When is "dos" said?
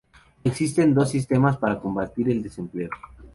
0.95-1.11